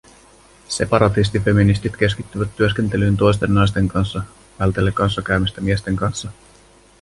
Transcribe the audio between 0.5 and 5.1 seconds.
Separatistifeministit keskittyvät työskentelyyn toisten naisten kanssa vältellen